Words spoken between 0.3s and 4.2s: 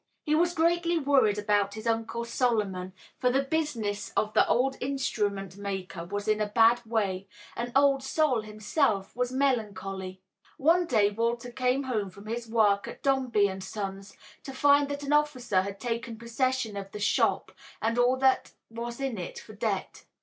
was greatly worried about his Uncle Solomon, for the business